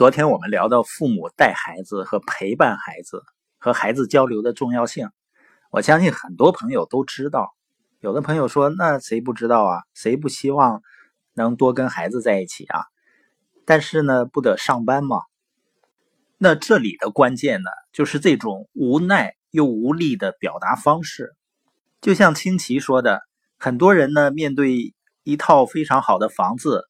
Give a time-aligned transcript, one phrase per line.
[0.00, 3.22] 昨天我们聊到父母带孩子和陪伴孩子
[3.58, 5.10] 和孩子交流的重要性，
[5.70, 7.54] 我相信很多朋友都知道。
[8.00, 9.82] 有的朋友说：“那谁不知道啊？
[9.92, 10.80] 谁不希望
[11.34, 12.84] 能多跟孩子在一起啊？”
[13.66, 15.18] 但是呢，不得上班吗？
[16.38, 21.36] 那这里的关键呢，就是这种无奈又无力的表达方式。
[22.00, 23.20] 就像清奇说的，
[23.58, 24.94] 很多人呢，面对
[25.24, 26.88] 一套非常好的房子。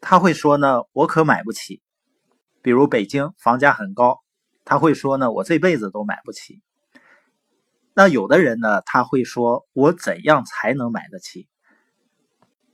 [0.00, 1.82] 他会说呢，我可买不起。
[2.62, 4.18] 比如北京房价很高，
[4.64, 6.60] 他会说呢，我这辈子都买不起。
[7.94, 11.48] 那有的人呢，他会说，我怎样才能买得起？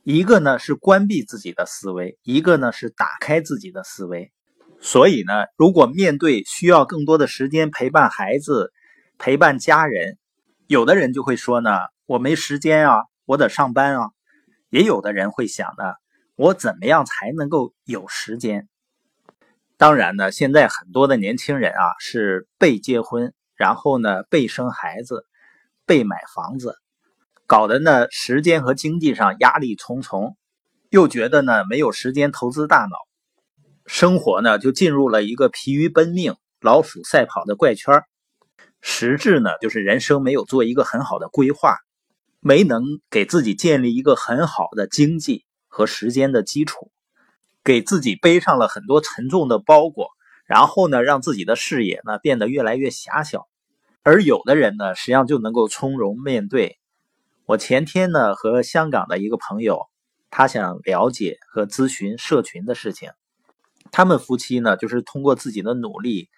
[0.02, 4.32] 一个呢是关闭自己的思维，一个呢是打开自己的思维。
[4.80, 8.70] 所以呢，如果面对需要更多的时间陪伴孩子、
[9.16, 10.18] 陪伴家人，
[10.66, 11.70] 有的人就会说呢，
[12.04, 14.10] 我没时间啊，我得上班啊。
[14.68, 16.03] 也有的人会想呢。
[16.36, 18.68] 我怎么样才能够有时间？
[19.76, 25.26] 当然呢，现在很多的年轻人啊是被结婚，然后呢被生孩子，
[25.86, 26.76] 被买房子，
[27.46, 30.36] 搞得呢时间和经济上压力重重，
[30.90, 32.96] 又觉得呢没有时间投资大脑，
[33.86, 38.02] 生活呢就进入了一个疲于奔命、老鼠赛跑的怪圈
[38.80, 41.76] 实质呢就是人生没有做一个很好的规划，
[42.40, 45.44] 没能给自己建立一个很好的经济。
[45.74, 46.92] 和时间的基础，
[47.64, 50.10] 给自己背上了很多沉重的包裹，
[50.46, 53.48] 然后呢，让自己的视野呢变得越来越狭小。
[54.04, 56.78] 而有的人呢，实际上就能够从容面对。
[57.44, 59.88] 我前天呢和香港的一个朋友，
[60.30, 63.10] 他想了解和咨询社群的事情。
[63.90, 66.28] 他们夫妻呢，就是通过自己的努力，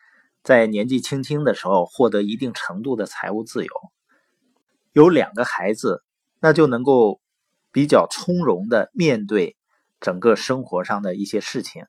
[0.42, 3.70] 在年纪轻轻的时候获得一定程度的财务自由，
[4.94, 6.02] 有两个孩子，
[6.40, 7.20] 那就能够。
[7.76, 9.54] 比较从容的面对
[10.00, 11.84] 整个生活上的一些事情，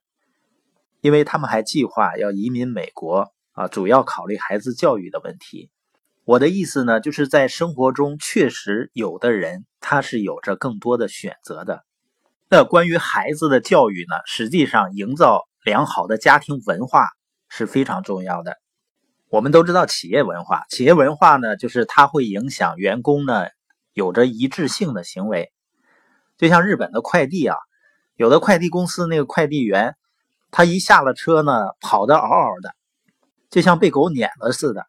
[0.99, 5.71] 因为他们还计划要移民美国啊，主要考虑孩子教育的问题。
[6.25, 11.85] 我的意思呢，就是在生活中确实有的人他是有着更多的选择的。
[12.49, 17.07] 那关于孩子的教育呢，实际上营造良好的家庭文化
[17.47, 18.57] 是非常重要的。
[19.29, 23.45] 我们都知道企业文化，企业文化呢，就是它会影响员工呢
[23.93, 25.49] 有着一致性的行为。
[26.37, 27.55] 就像日本的快递啊，
[28.15, 29.95] 有的快递公司那个快递员，
[30.51, 32.73] 他一下了车呢，跑得嗷嗷的，
[33.49, 34.85] 就像被狗撵了似的。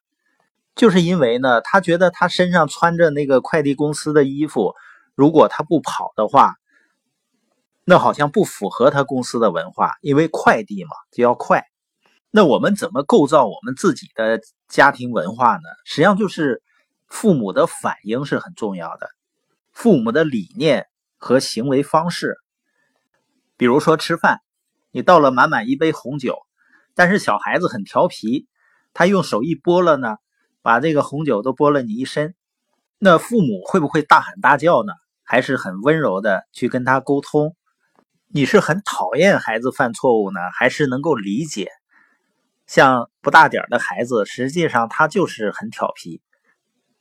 [0.75, 4.75] 就是因为呢，他觉得他身上穿着那个快递公司的衣服，
[5.15, 6.55] 如果他不跑的话，
[7.85, 9.95] 那好像不符合他公司的文化。
[10.03, 11.65] 因为快递嘛，就要快。
[12.31, 15.63] 那我们怎么构造我们自己的家庭文化呢？
[15.85, 16.63] 实际上就是
[17.07, 19.09] 父母的反应是很重要的，
[19.73, 20.87] 父母的理念。
[21.19, 22.39] 和行为方式，
[23.57, 24.41] 比如说吃饭，
[24.93, 26.39] 你倒了满满一杯红酒，
[26.95, 28.47] 但是小孩子很调皮，
[28.95, 30.17] 他用手一拨了呢，
[30.63, 32.35] 把这个红酒都拨了你一身。
[32.99, 34.93] 那父母会不会大喊大叫呢？
[35.23, 37.55] 还是很温柔的去跟他沟通？
[38.29, 41.69] 你是很讨厌孩子犯错误呢，还是能够理解？
[42.67, 46.23] 像不大点的孩子，实际上他就是很调皮，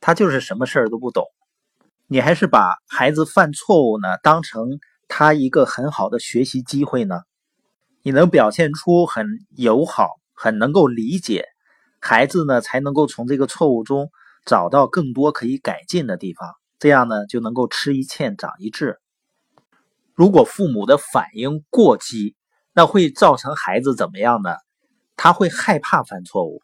[0.00, 1.24] 他就是什么事儿都不懂。
[2.10, 7.20] 你还是把孩子犯错误呢当成他一个很好的学习机会呢？
[8.02, 11.44] 你能表现出很友好、很能够理解
[12.00, 14.08] 孩子呢，才能够从这个错误中
[14.46, 16.54] 找到更多可以改进的地方。
[16.78, 18.98] 这样呢，就能够吃一堑长一智。
[20.14, 22.34] 如果父母的反应过激，
[22.72, 24.54] 那会造成孩子怎么样呢？
[25.14, 26.62] 他会害怕犯错误。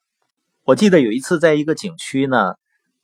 [0.65, 2.55] 我记得有一次在一个景区呢，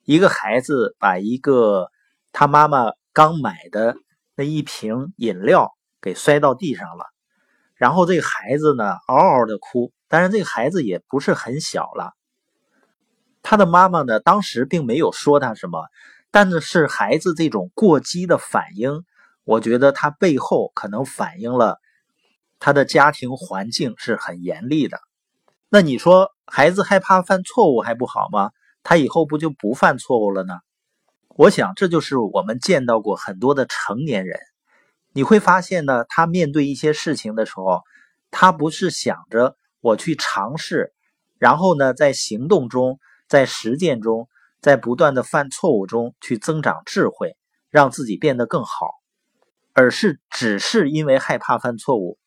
[0.05, 1.91] 一个孩子把一个。
[2.33, 3.97] 他妈妈刚买的
[4.35, 7.07] 那一瓶饮料给摔到地上了，
[7.75, 12.13] 然后这个孩子呢嗷嗷的哭，但是这个孩子也不是很小了。
[13.43, 15.89] 他的妈妈呢当时并没有说他什么，
[16.31, 19.05] 但是孩子这种过激的反应，
[19.45, 21.79] 我觉得他背后可能反映了
[22.59, 25.01] 他的家庭环境是很严厉的。
[25.69, 28.51] 那你说孩子害怕犯错误还不好吗？
[28.83, 30.59] 他以后不就不犯错误了呢？
[31.41, 34.39] 我想，这就是我们见到过很多的成年人。
[35.15, 37.81] 你会发现呢，他面对一些事情的时候，
[38.31, 40.93] 他不是想着我去尝试，
[41.39, 44.29] 然后呢，在行动中、在实践中、
[44.61, 47.39] 在不断的犯错误中去增长智慧，
[47.71, 48.91] 让自己变得更好，
[49.73, 52.19] 而是只是因为害怕犯错误，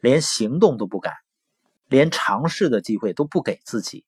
[0.00, 1.14] 连行动都不敢，
[1.86, 4.04] 连尝试的机会都不给自己。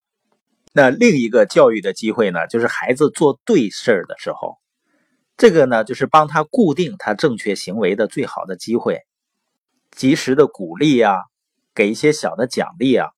[0.77, 4.59] 那另一个教育的机会呢，就是孩子做对事儿的时候，
[5.37, 9.03] 这个呢，就是帮他固定他正确行为的最好的机会。
[9.93, 11.19] 及时的鼓励呀，
[11.77, 13.11] 给一些小的奖励啊。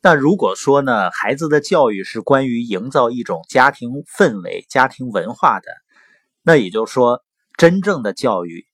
[0.00, 5.70] 那如果说呢，孩子的教育是关于营造一种家庭氛围、家庭文化的，
[6.42, 7.22] 那也就是说，
[7.56, 8.66] 真正的教育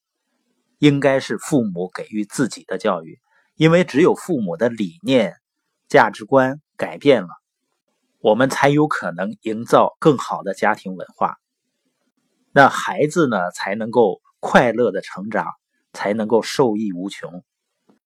[0.79, 3.19] 应该是父母给予自己的教育，
[3.55, 5.35] 因为只有父母的理念、
[5.87, 7.29] 价值观改变了，
[8.19, 11.37] 我们才有可能营造更好的家庭文化。
[12.51, 15.47] 那孩子呢，才能够快乐的成长，
[15.93, 17.43] 才能够受益无穷。